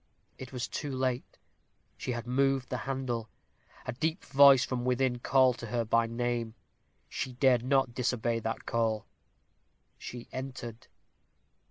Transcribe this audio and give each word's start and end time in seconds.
It 0.39 0.51
was 0.51 0.67
too 0.67 0.89
late 0.91 1.37
she 1.95 2.13
had 2.13 2.25
moved 2.25 2.69
the 2.69 2.77
handle. 2.89 3.29
A 3.85 3.91
deep 3.93 4.25
voice 4.25 4.65
from 4.65 4.83
within 4.83 5.19
called 5.19 5.59
to 5.59 5.67
her 5.67 5.85
by 5.85 6.07
name. 6.07 6.55
She 7.07 7.33
dared 7.33 7.61
not 7.63 7.93
disobey 7.93 8.39
that 8.39 8.65
call 8.65 9.05
she 9.99 10.27
entered. 10.31 10.87